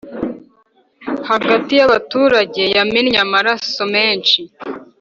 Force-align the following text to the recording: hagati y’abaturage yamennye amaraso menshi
hagati 1.29 1.71
y’abaturage 1.79 2.61
yamennye 2.75 3.19
amaraso 3.25 3.81
menshi 3.95 4.39